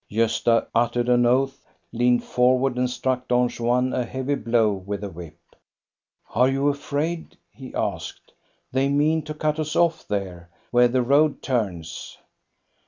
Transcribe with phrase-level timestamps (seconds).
[0.11, 1.63] Gosta uttered an oath,
[1.93, 5.37] leaned forward, and struck Don Juan a heavy blow with the whip.
[6.33, 8.33] "Are you afraid?" he asked.
[8.71, 12.17] "They mean to cut us off there, where the road turns."